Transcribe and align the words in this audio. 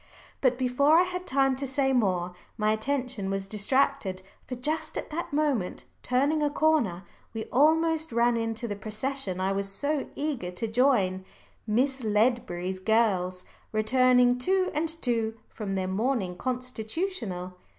But 0.41 0.57
before 0.57 0.97
I 0.97 1.03
had 1.03 1.27
time 1.27 1.55
to 1.57 1.67
say 1.67 1.93
more, 1.93 2.33
my 2.57 2.71
attention 2.73 3.29
was 3.29 3.47
distracted. 3.47 4.23
For 4.47 4.55
just 4.55 4.97
at 4.97 5.11
that 5.11 5.31
moment, 5.31 5.83
turning 6.01 6.41
a 6.41 6.49
corner, 6.49 7.03
we 7.35 7.43
almost 7.51 8.11
ran 8.11 8.35
into 8.35 8.67
the 8.67 8.75
procession 8.75 9.39
I 9.39 9.51
was 9.51 9.71
so 9.71 10.07
eager 10.15 10.49
to 10.49 10.67
join 10.67 11.23
Miss 11.67 12.03
Ledbury's 12.03 12.79
girls, 12.79 13.45
returning 13.71 14.39
two 14.39 14.71
and 14.73 14.89
two 14.89 15.35
from 15.49 15.75
their 15.75 15.87
morning 15.87 16.35
constitutional. 16.35 17.53